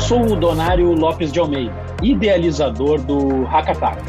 [0.00, 4.04] sou o Donário Lopes de Almeida, idealizador do Hackatagro.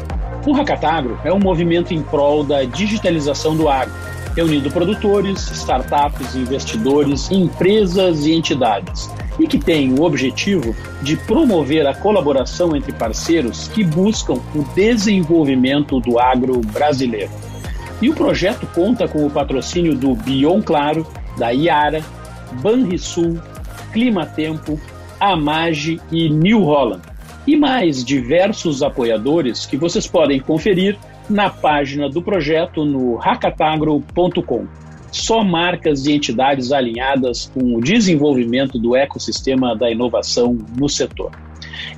[0.46, 3.92] O Hackatagro é um movimento em prol da digitalização do agro,
[4.34, 11.94] reunindo produtores, startups, investidores, empresas e entidades, e que tem o objetivo de promover a
[11.94, 17.30] colaboração entre parceiros que buscam o desenvolvimento do agro brasileiro.
[18.00, 21.06] E o projeto conta com o patrocínio do Bion Claro,
[21.36, 22.02] da Iara,
[22.62, 23.38] Banrisul,
[23.92, 24.80] Clima Tempo,
[25.22, 27.00] Amage e New Holland.
[27.46, 30.98] E mais diversos apoiadores que vocês podem conferir
[31.30, 34.66] na página do projeto no hackatagro.com.
[35.12, 41.30] Só marcas e entidades alinhadas com o desenvolvimento do ecossistema da inovação no setor.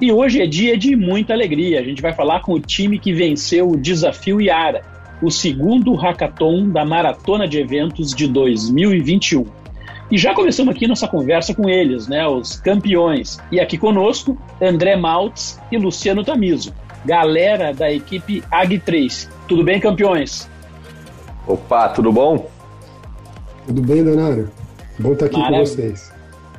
[0.03, 1.81] E hoje é dia de muita alegria.
[1.81, 4.83] A gente vai falar com o time que venceu o desafio Iara,
[5.23, 9.64] o segundo hackathon da Maratona de Eventos de 2021.
[10.15, 13.37] E já começamos aqui nossa conversa com eles, né, os campeões.
[13.51, 16.73] E aqui conosco, André Maltz e Luciano Tamiso,
[17.05, 19.29] galera da equipe AG3.
[19.49, 20.49] Tudo bem, campeões?
[21.49, 22.49] Opa, tudo bom?
[23.67, 24.53] Tudo bem, Donário?
[25.01, 25.59] Bom estar aqui Maravilha.
[25.59, 26.13] com vocês.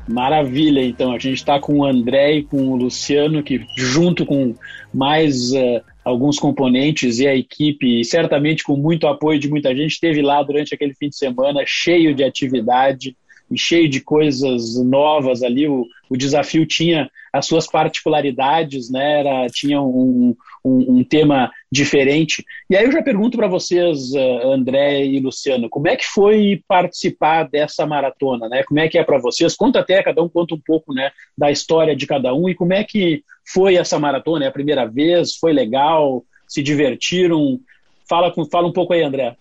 [0.06, 1.14] Maravilha, então.
[1.14, 4.54] A gente está com o André e com o Luciano, que junto com
[4.94, 9.94] mais uh, alguns componentes e a equipe, e certamente com muito apoio de muita gente,
[9.94, 13.16] esteve lá durante aquele fim de semana cheio de atividade
[13.50, 15.68] e cheio de coisas novas ali.
[15.68, 19.20] O, o desafio tinha as suas particularidades, né?
[19.20, 22.44] Era, tinha um, um, um tema diferente.
[22.70, 26.64] E aí eu já pergunto para vocês, uh, André e Luciano, como é que foi
[26.68, 28.64] participar dessa maratona, né?
[28.64, 29.56] Como é que é para vocês?
[29.56, 32.74] Conta até, cada um conta um pouco, né, da história de cada um e como
[32.74, 34.46] é que foi essa maratona?
[34.46, 35.36] É a primeira vez?
[35.36, 36.24] Foi legal?
[36.48, 37.60] Se divertiram?
[38.08, 39.36] Fala, fala um pouco aí, André.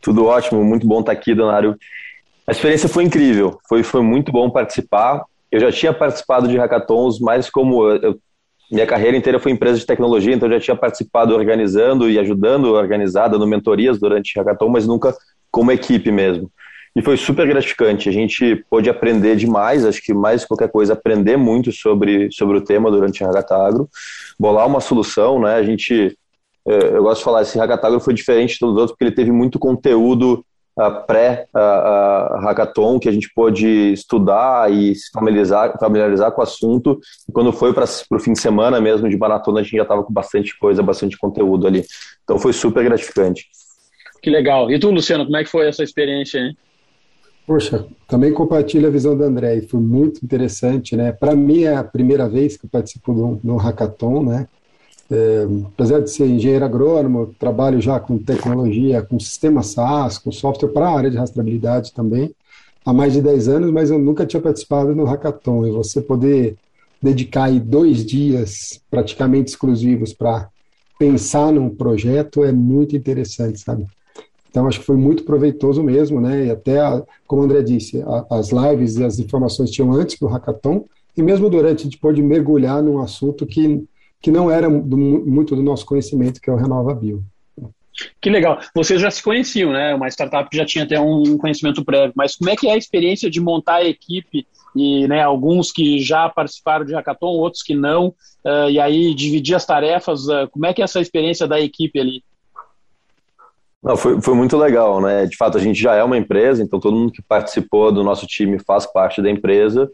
[0.00, 1.78] Tudo ótimo, muito bom estar aqui, Donário.
[2.46, 5.24] A experiência foi incrível, foi, foi muito bom participar.
[5.50, 8.18] Eu já tinha participado de hackathons, mas como eu,
[8.70, 12.18] minha carreira inteira foi em empresa de tecnologia, então eu já tinha participado organizando e
[12.18, 15.14] ajudando a organizar, dando mentorias durante hackathon, mas nunca
[15.50, 16.50] como equipe mesmo.
[16.96, 18.08] E foi super gratificante.
[18.08, 22.60] A gente pôde aprender demais, acho que mais qualquer coisa, aprender muito sobre, sobre o
[22.60, 23.88] tema durante a Hackatagro,
[24.38, 25.54] bolar uma solução, né?
[25.56, 26.16] A gente,
[26.68, 29.16] eh, eu gosto de falar, esse Hackatagro foi diferente de todos os outros porque ele
[29.16, 30.44] teve muito conteúdo
[31.06, 36.98] pré-hackathon que a gente pôde estudar e se familiarizar, familiarizar com o assunto.
[37.28, 40.02] E quando foi para o fim de semana mesmo de maratona, a gente já estava
[40.02, 41.84] com bastante coisa, bastante conteúdo ali.
[42.24, 43.46] Então foi super gratificante.
[44.22, 44.70] Que legal.
[44.70, 46.38] E tu, Luciano, como é que foi essa experiência?
[46.38, 46.56] Hein?
[47.46, 51.12] Poxa, também compartilho a visão do André, foi muito interessante, né?
[51.12, 54.48] Para mim é a primeira vez que eu participo de um, de um hackathon, né?
[55.10, 60.70] É, apesar de ser engenheiro agrônomo, trabalho já com tecnologia, com sistema SaaS, com software
[60.70, 62.34] para a área de rastreabilidade também,
[62.84, 65.66] há mais de 10 anos, mas eu nunca tinha participado no Hackathon.
[65.66, 66.56] E você poder
[67.02, 70.48] dedicar aí dois dias praticamente exclusivos para
[70.98, 73.86] pensar num projeto é muito interessante, sabe?
[74.50, 76.46] Então, acho que foi muito proveitoso mesmo, né?
[76.46, 80.18] E até, a, como o André disse, a, as lives e as informações tinham antes
[80.18, 80.84] do Hackathon,
[81.16, 83.84] e mesmo durante, a gente pôde mergulhar num assunto que
[84.24, 87.22] que não era do, muito do nosso conhecimento, que é o Renova Bio.
[88.22, 88.58] Que legal.
[88.74, 89.94] Vocês já se conheciam, né?
[89.94, 92.76] Uma startup que já tinha até um conhecimento prévio, mas como é que é a
[92.78, 97.74] experiência de montar a equipe e né, alguns que já participaram de hackathon, outros que
[97.74, 98.14] não,
[98.46, 102.00] uh, e aí dividir as tarefas, uh, como é que é essa experiência da equipe
[102.00, 102.24] ali?
[103.82, 105.26] Não, foi, foi muito legal, né?
[105.26, 108.26] De fato, a gente já é uma empresa, então todo mundo que participou do nosso
[108.26, 109.90] time faz parte da empresa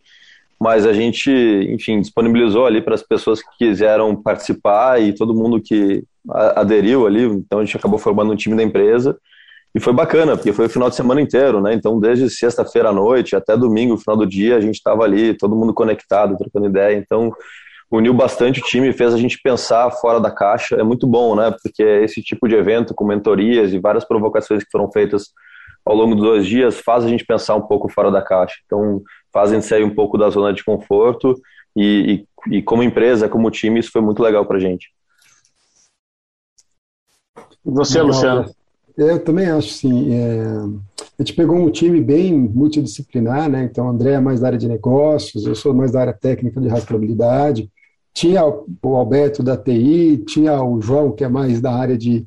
[0.61, 1.31] mas a gente,
[1.71, 7.25] enfim, disponibilizou ali para as pessoas que quiseram participar e todo mundo que aderiu ali,
[7.25, 9.17] então a gente acabou formando um time da empresa
[9.75, 11.73] e foi bacana, porque foi o final de semana inteiro, né?
[11.73, 15.55] Então, desde sexta-feira à noite até domingo, final do dia, a gente estava ali, todo
[15.55, 16.97] mundo conectado, trocando ideia.
[16.97, 17.33] Então,
[17.91, 20.75] uniu bastante o time, fez a gente pensar fora da caixa.
[20.75, 21.55] É muito bom, né?
[21.63, 25.31] Porque esse tipo de evento com mentorias e várias provocações que foram feitas
[25.85, 28.57] ao longo dos dois dias faz a gente pensar um pouco fora da caixa.
[28.67, 29.01] Então,
[29.33, 31.35] fazem sair um pouco da zona de conforto
[31.77, 34.89] e, e, e como empresa, como time, isso foi muito legal para a gente.
[37.65, 38.07] Você, Legal.
[38.09, 38.51] Luciano?
[38.99, 40.13] É, eu também acho, sim.
[40.13, 40.43] É,
[41.19, 43.65] a gente pegou um time bem multidisciplinar, né?
[43.65, 46.61] Então, o André é mais da área de negócios, eu sou mais da área técnica
[46.61, 47.71] de rastreabilidade.
[48.13, 52.27] Tinha o Alberto da TI, tinha o João, que é mais da área de,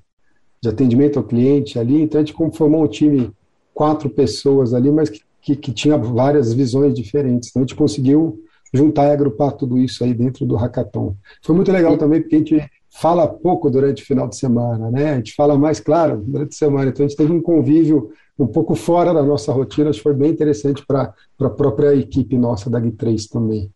[0.62, 2.02] de atendimento ao cliente ali.
[2.02, 3.32] Então, a gente formou um time,
[3.74, 7.50] quatro pessoas ali, mas que que, que tinha várias visões diferentes.
[7.50, 8.42] Então a gente conseguiu
[8.74, 11.16] juntar e agrupar tudo isso aí dentro do hackathon.
[11.44, 15.14] Foi muito legal também porque a gente fala pouco durante o final de semana, né?
[15.14, 16.90] A gente fala mais, claro, durante a semana.
[16.90, 18.10] Então a gente teve um convívio
[18.40, 22.36] um pouco fora da nossa rotina, acho que foi bem interessante para a própria equipe
[22.38, 23.70] nossa da G3 também.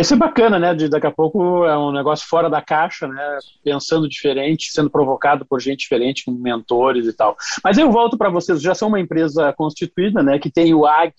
[0.00, 0.74] Isso é bacana, né?
[0.74, 3.38] De, daqui a pouco é um negócio fora da caixa, né?
[3.64, 7.36] Pensando diferente, sendo provocado por gente diferente, com mentores e tal.
[7.62, 10.38] Mas eu volto para vocês, já são uma empresa constituída, né?
[10.38, 11.14] Que tem o AG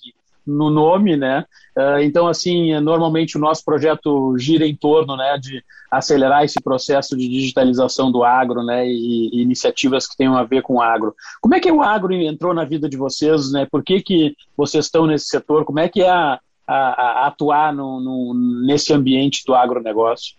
[0.50, 1.46] no nome, né?
[1.78, 7.16] Uh, então, assim, normalmente o nosso projeto gira em torno, né, de acelerar esse processo
[7.16, 11.16] de digitalização do agro, né, e, e, iniciativas que tenham a ver com o agro.
[11.42, 13.68] Como é que o agro entrou na vida de vocês, né?
[13.70, 15.64] Por que, que vocês estão nesse setor?
[15.66, 20.36] Como é que é a, a, a atuar no, no, nesse ambiente do agronegócio?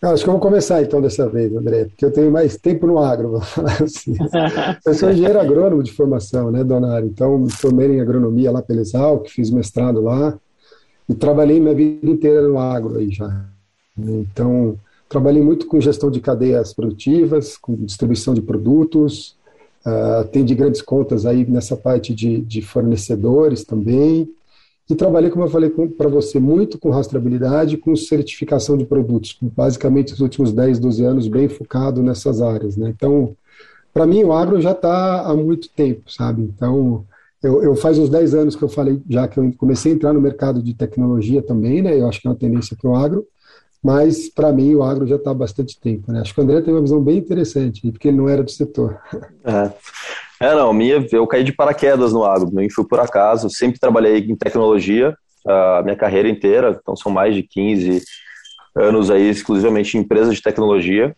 [0.00, 3.30] Acho que vamos começar então dessa vez, André, porque eu tenho mais tempo no agro,
[3.30, 4.14] vou falar assim.
[4.84, 7.08] Eu sou engenheiro agrônomo de formação, né, Donário?
[7.08, 10.38] Então, me formei em agronomia lá pela Exalc, fiz mestrado lá
[11.08, 13.46] e trabalhei minha vida inteira no agro aí já.
[13.96, 14.76] Então,
[15.08, 19.38] trabalhei muito com gestão de cadeias produtivas, com distribuição de produtos,
[19.86, 24.28] uh, atendi grandes contas aí nessa parte de, de fornecedores também,
[24.88, 30.12] e trabalhei, como eu falei para você, muito com rastreabilidade, com certificação de produtos, basicamente
[30.12, 32.76] os últimos 10, 12 anos bem focado nessas áreas.
[32.76, 32.90] Né?
[32.90, 33.34] Então,
[33.94, 36.42] para mim, o agro já está há muito tempo, sabe?
[36.42, 37.06] Então,
[37.42, 40.12] eu, eu, faz uns 10 anos que eu falei, já que eu comecei a entrar
[40.12, 41.98] no mercado de tecnologia também, né?
[41.98, 43.26] Eu acho que é uma tendência para o agro,
[43.84, 46.20] mas para mim o agro já está há bastante tempo, né?
[46.20, 48.98] Acho que o André tem uma visão bem interessante, porque ele não era do setor.
[49.44, 49.70] É.
[50.40, 54.18] É, não, minha, eu caí de paraquedas no agro, nem fui por acaso, sempre trabalhei
[54.18, 55.16] em tecnologia
[55.46, 58.02] a minha carreira inteira, então são mais de 15
[58.74, 61.14] anos aí exclusivamente em empresas de tecnologia.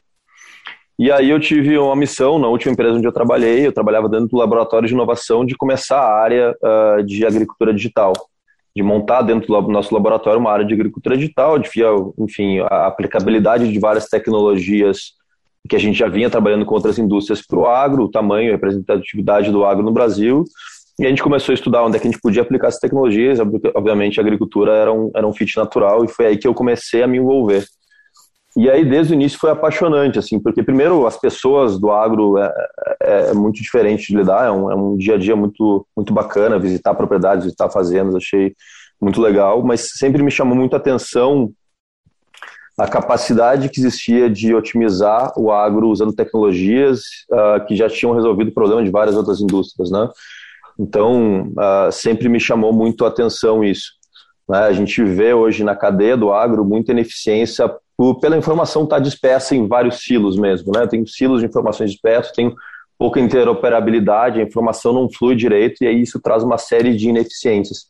[0.98, 4.28] E aí eu tive uma missão na última empresa onde eu trabalhei, eu trabalhava dentro
[4.28, 8.12] do laboratório de inovação de começar a área uh, de agricultura digital,
[8.76, 11.70] de montar dentro do nosso laboratório uma área de agricultura digital, de
[12.18, 15.14] enfim, a aplicabilidade de várias tecnologias
[15.66, 18.52] que a gente já vinha trabalhando com outras indústrias para o agro, o tamanho a
[18.52, 20.44] representatividade do agro no Brasil,
[21.00, 23.38] e a gente começou a estudar onde é que a gente podia aplicar essas tecnologias,
[23.74, 27.02] obviamente a agricultura era um, era um fit natural, e foi aí que eu comecei
[27.02, 27.64] a me envolver.
[28.56, 32.54] E aí, desde o início, foi apaixonante, assim, porque, primeiro, as pessoas do agro é,
[33.02, 36.14] é, é muito diferente de lidar, é um, é um, dia a dia muito, muito
[36.14, 38.54] bacana, visitar propriedades, visitar fazendas, achei
[38.98, 41.52] muito legal, mas sempre me chamou muito a atenção
[42.78, 47.00] a capacidade que existia de otimizar o agro usando tecnologias
[47.30, 50.08] uh, que já tinham resolvido o problema de várias outras indústrias, né?
[50.78, 53.92] Então, uh, sempre me chamou muito a atenção isso.
[54.46, 54.58] Né?
[54.58, 57.70] A gente vê hoje na cadeia do agro muita ineficiência
[58.20, 60.86] pela informação estar tá dispersa em vários silos mesmo, né?
[60.86, 62.54] Tem silos de informações dispersos, tem
[62.98, 67.86] pouca interoperabilidade, a informação não flui direito e aí isso traz uma série de ineficiências.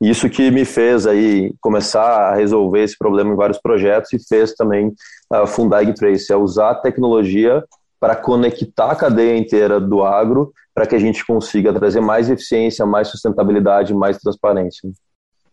[0.00, 4.52] Isso que me fez aí começar a resolver esse problema em vários projetos e fez
[4.52, 4.92] também
[5.32, 7.62] uh, fundar a Trace, é usar a tecnologia
[8.00, 12.84] para conectar a cadeia inteira do agro para que a gente consiga trazer mais eficiência,
[12.84, 14.90] mais sustentabilidade, mais transparência.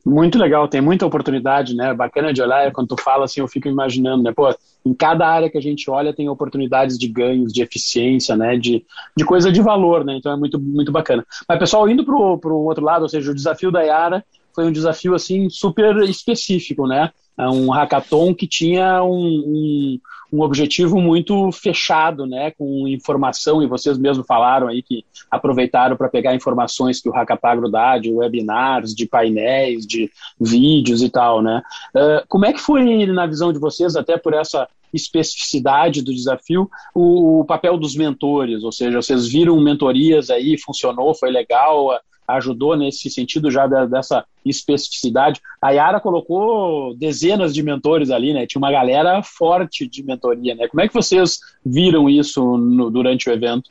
[0.10, 1.94] Muito legal, tem muita oportunidade, né?
[1.94, 4.34] Bacana de olhar, quando tu fala assim, eu fico imaginando, né?
[4.36, 4.50] Pô,
[4.84, 8.58] em cada área que a gente olha tem oportunidades de ganhos, de eficiência, né?
[8.58, 8.84] De,
[9.16, 10.16] de coisa de valor, né?
[10.18, 11.24] Então é muito, muito bacana.
[11.48, 14.72] Mas, pessoal, indo para o outro lado, ou seja, o desafio da Yara foi um
[14.72, 17.12] desafio assim super específico, né?
[17.38, 20.00] É um hackathon que tinha um, um,
[20.32, 26.10] um, objetivo muito fechado, né, com informação, e vocês mesmos falaram aí que aproveitaram para
[26.10, 31.62] pegar informações que o Hackapagro dá, de webinars, de painéis, de vídeos e tal, né.
[31.96, 36.70] Uh, como é que foi, na visão de vocês, até por essa especificidade do desafio,
[36.94, 41.92] o, o papel dos mentores, ou seja, vocês viram mentorias aí, funcionou, foi legal,
[42.36, 45.42] ajudou nesse sentido já dessa especificidade.
[45.62, 48.46] A Yara colocou dezenas de mentores ali, né?
[48.46, 50.68] Tinha uma galera forte de mentoria, né?
[50.68, 53.70] Como é que vocês viram isso no, durante o evento?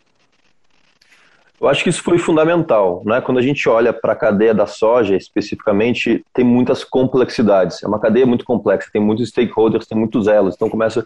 [1.61, 3.21] Eu acho que isso foi fundamental, né?
[3.21, 7.83] Quando a gente olha para a cadeia da soja especificamente, tem muitas complexidades.
[7.83, 10.55] É uma cadeia muito complexa, tem muitos stakeholders, tem muitos elos.
[10.55, 11.05] Então começa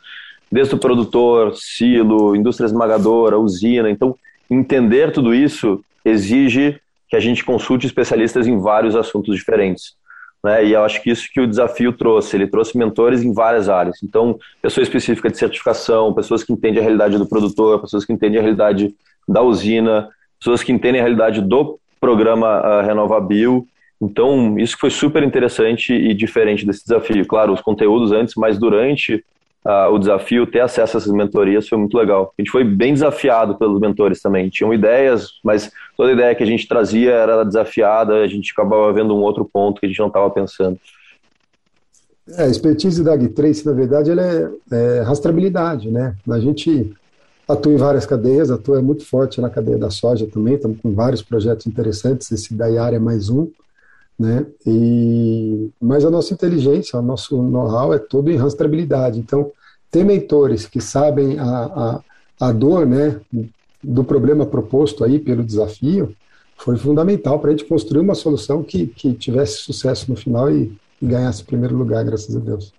[0.50, 3.88] desde o produtor, silo, indústria esmagadora, usina.
[3.88, 4.14] Então
[4.50, 6.78] entender tudo isso exige
[7.12, 9.96] que a gente consulte especialistas em vários assuntos diferentes.
[10.42, 10.64] Né?
[10.64, 14.02] E eu acho que isso que o desafio trouxe, ele trouxe mentores em várias áreas.
[14.02, 18.38] Então, pessoa específica de certificação, pessoas que entendem a realidade do produtor, pessoas que entendem
[18.38, 18.94] a realidade
[19.28, 23.66] da usina, pessoas que entendem a realidade do programa uh, Renovabil.
[24.00, 27.26] Então, isso foi super interessante e diferente desse desafio.
[27.26, 29.22] Claro, os conteúdos antes, mas durante
[29.64, 32.32] uh, o desafio, ter acesso a essas mentorias foi muito legal.
[32.36, 34.48] A gente foi bem desafiado pelos mentores também.
[34.48, 39.14] Tinham ideias, mas toda ideia que a gente trazia era desafiada, a gente acabava vendo
[39.14, 40.78] um outro ponto que a gente não estava pensando.
[42.36, 46.14] É, a expertise da Trace, na verdade, ela é, é rastreabilidade, né?
[46.28, 46.92] A gente
[47.48, 51.20] atua em várias cadeias, atua muito forte na cadeia da soja também, estamos com vários
[51.20, 53.50] projetos interessantes, esse da Iara é mais um,
[54.18, 54.46] né?
[54.66, 59.18] E, mas a nossa inteligência, o nosso know-how é todo em rastreabilidade.
[59.18, 59.50] Então,
[59.90, 62.02] ter mentores que sabem a,
[62.40, 63.20] a, a dor, né,
[63.82, 66.14] do problema proposto aí pelo desafio,
[66.56, 70.72] foi fundamental para a gente construir uma solução que, que tivesse sucesso no final e,
[71.00, 72.72] e ganhasse primeiro lugar, graças a Deus.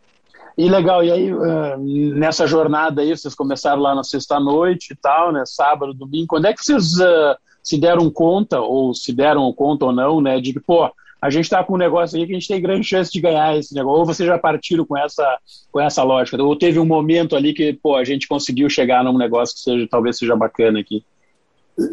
[0.58, 1.32] E legal, e aí
[2.14, 6.54] nessa jornada aí, vocês começaram lá na sexta-noite e tal, né, sábado, domingo, quando é
[6.54, 10.60] que vocês uh, se deram conta, ou se deram conta ou não, né, de que,
[10.60, 10.90] pô,
[11.24, 13.58] a gente está com um negócio aí que a gente tem grande chance de ganhar
[13.58, 15.38] esse negócio, ou vocês já partiram com essa,
[15.72, 19.18] com essa lógica, ou teve um momento ali que, pô, a gente conseguiu chegar num
[19.18, 21.02] negócio que seja, talvez seja bacana aqui.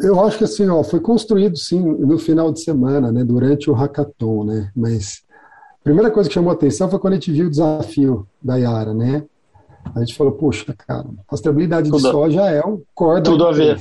[0.03, 3.73] Eu acho que assim, ó, foi construído sim no final de semana, né, durante o
[3.73, 5.21] hackathon, né, mas
[5.79, 8.57] a primeira coisa que chamou a atenção foi quando a gente viu o desafio da
[8.57, 9.23] Yara, né,
[9.95, 13.79] a gente falou, puxa, cara, rastreabilidade de soja é um core Tudo a ver.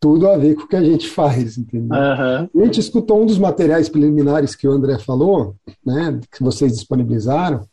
[0.00, 1.98] Tudo a ver com o que a gente faz, entendeu?
[1.98, 2.62] Uhum.
[2.62, 7.66] A gente escutou um dos materiais preliminares que o André falou, né, que vocês disponibilizaram,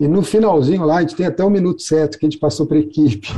[0.00, 2.66] e no finalzinho lá, a gente tem até um minuto certo que a gente passou
[2.66, 3.28] para a equipe.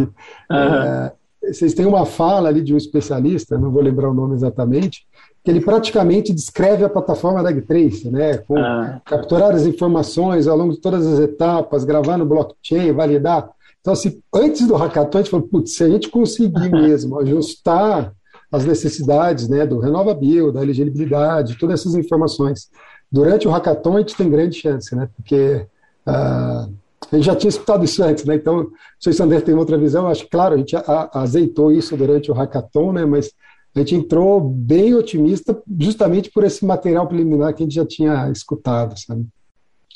[0.51, 0.57] Uhum.
[0.57, 1.13] É,
[1.53, 5.07] vocês têm uma fala ali de um especialista, não vou lembrar o nome exatamente,
[5.45, 8.39] que ele praticamente descreve a plataforma da Trace, né?
[8.39, 9.01] Com ah.
[9.05, 13.49] capturar as informações ao longo de todas as etapas, gravar no blockchain, validar.
[13.87, 18.13] Então, assim, antes do hackathon, a gente falou, putz, se a gente conseguir mesmo ajustar
[18.51, 22.69] as necessidades né, do RenovaBio, da elegibilidade, todas essas informações,
[23.13, 25.09] durante o hackathon a gente tem grande chance, né?
[25.15, 25.65] Porque
[26.05, 26.69] uh,
[27.13, 28.35] a gente já tinha escutado isso antes, né?
[28.35, 30.75] Então, não sei se o André tem outra visão, acho que, claro, a gente
[31.13, 33.05] azeitou isso durante o hackathon, né?
[33.05, 33.31] Mas
[33.73, 38.33] a gente entrou bem otimista justamente por esse material preliminar que a gente já tinha
[38.33, 39.27] escutado, sabe?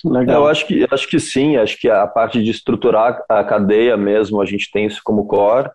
[0.04, 0.42] Legal.
[0.42, 4.40] Eu acho que, acho que sim, acho que a parte de estruturar a cadeia mesmo,
[4.40, 5.70] a gente tem isso como core,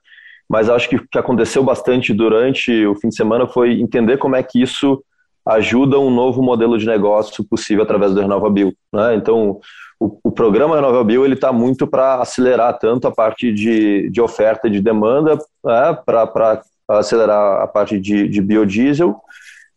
[0.49, 4.35] mas acho que o que aconteceu bastante durante o fim de semana foi entender como
[4.35, 5.03] é que isso
[5.47, 8.73] ajuda um novo modelo de negócio possível através do RenovaBio.
[8.91, 9.15] Né?
[9.15, 9.59] Então,
[9.99, 14.67] o, o programa RenovaBio ele está muito para acelerar tanto a parte de, de oferta
[14.67, 15.97] e de demanda, né?
[16.05, 19.19] para acelerar a parte de, de biodiesel,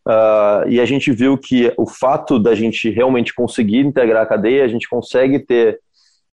[0.08, 4.64] Uh, e a gente viu que o fato da gente realmente conseguir integrar a cadeia,
[4.64, 5.80] a gente consegue ter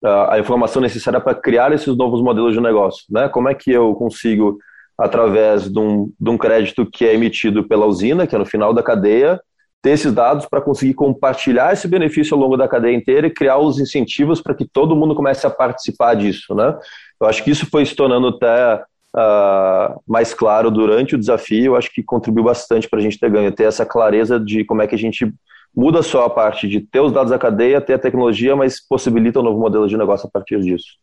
[0.03, 3.05] uh, a informação necessária para criar esses novos modelos de negócio.
[3.09, 3.29] Né?
[3.29, 4.59] Como é que eu consigo,
[4.99, 8.75] através de um, de um crédito que é emitido pela usina, que é no final
[8.75, 9.41] da cadeia,
[9.81, 13.59] ter esses dados para conseguir compartilhar esse benefício ao longo da cadeia inteira e criar
[13.59, 16.77] os incentivos para que todo mundo comece a participar disso, né?
[17.21, 18.83] Eu acho que isso foi se tornando até
[19.17, 23.53] uh, mais claro durante o desafio, acho que contribuiu bastante para a gente ter ganho,
[23.53, 25.33] ter essa clareza de como é que a gente
[25.75, 29.41] muda só a parte de ter os dados da cadeia, ter a tecnologia, mas possibilita
[29.41, 30.99] um novo modelo de negócio a partir disso.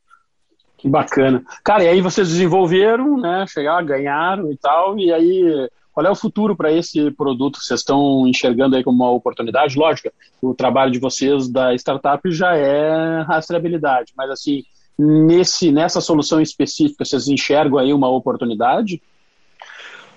[0.78, 1.44] Que bacana.
[1.64, 6.16] Cara, e aí vocês desenvolveram, né, chegaram, ganharam e tal, e aí qual é o
[6.16, 9.80] futuro para esse produto que vocês estão enxergando aí como uma oportunidade?
[9.80, 14.64] Lógico, o trabalho de vocês da startup já é rastreabilidade, mas assim,
[14.98, 19.02] nesse, nessa solução específica, vocês enxergam aí uma oportunidade?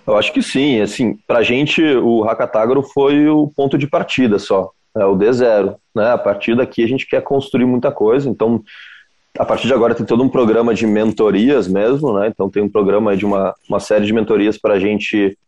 [0.07, 0.81] Eu acho que sim.
[0.81, 5.77] Assim, para a gente, o Hackatagro foi o ponto de partida só, é o D0.
[5.95, 6.11] Né?
[6.11, 8.63] A partir daqui a gente quer construir muita coisa, então
[9.39, 12.29] a partir de agora tem todo um programa de mentorias mesmo, né?
[12.29, 15.39] Então tem um programa de uma, uma série de mentorias para a gente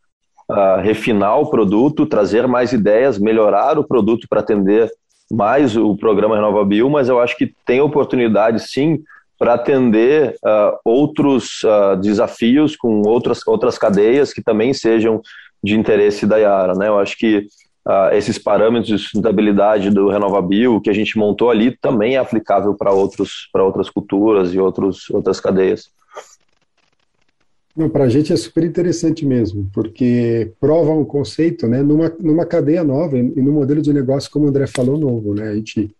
[0.48, 4.88] uh, refinar o produto, trazer mais ideias, melhorar o produto para atender
[5.30, 9.02] mais o programa RenovaBio, mas eu acho que tem oportunidade sim
[9.42, 15.20] para atender uh, outros uh, desafios com outras, outras cadeias que também sejam
[15.60, 16.74] de interesse da Yara.
[16.74, 16.86] Né?
[16.86, 17.48] Eu acho que
[17.84, 22.72] uh, esses parâmetros de sustentabilidade do RenovaBio que a gente montou ali também é aplicável
[22.76, 25.90] para outras culturas e outros, outras cadeias.
[27.92, 32.84] Para a gente é super interessante mesmo, porque prova um conceito né, numa, numa cadeia
[32.84, 35.34] nova e no modelo de negócio, como o André falou, novo.
[35.34, 35.48] Né?
[35.48, 35.92] A gente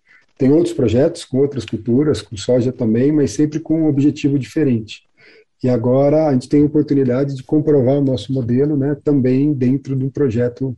[0.42, 5.04] tem outros projetos com outras culturas, com soja também, mas sempre com um objetivo diferente.
[5.62, 9.94] E agora a gente tem a oportunidade de comprovar o nosso modelo né, também dentro
[9.94, 10.76] de um projeto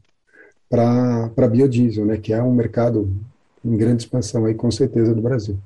[0.68, 3.10] para biodiesel, né, que é um mercado
[3.64, 5.56] em grande expansão aí, com certeza, do Brasil.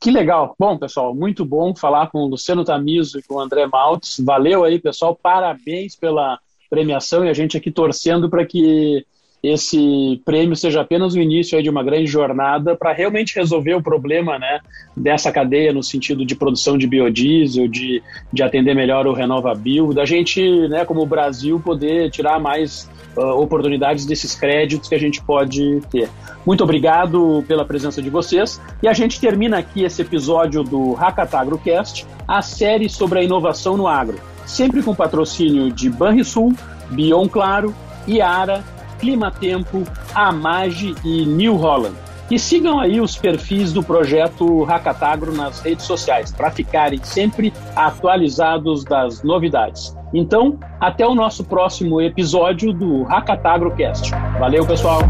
[0.00, 0.54] Que legal.
[0.58, 4.18] Bom, pessoal, muito bom falar com o Luciano Tamiso e com o André Maltes.
[4.18, 5.14] Valeu aí, pessoal.
[5.14, 6.38] Parabéns pela
[6.70, 9.04] premiação e a gente aqui torcendo para que
[9.42, 14.38] esse prêmio seja apenas o início de uma grande jornada para realmente resolver o problema
[14.38, 14.60] né,
[14.94, 20.04] dessa cadeia no sentido de produção de biodiesel, de, de atender melhor o RenovaBio, da
[20.04, 25.22] gente, né, como o Brasil, poder tirar mais uh, oportunidades desses créditos que a gente
[25.22, 26.10] pode ter.
[26.44, 32.06] Muito obrigado pela presença de vocês e a gente termina aqui esse episódio do HackatagroCast,
[32.28, 36.52] a série sobre a inovação no agro, sempre com patrocínio de Banrisul,
[36.90, 37.74] Bion Claro,
[38.06, 38.64] Iara
[39.00, 41.96] Climatempo, Amage e New Holland.
[42.30, 48.84] E sigam aí os perfis do projeto Hackatagro nas redes sociais para ficarem sempre atualizados
[48.84, 49.96] das novidades.
[50.14, 54.12] Então, até o nosso próximo episódio do Hackatagrocast.
[54.38, 55.00] Valeu, pessoal!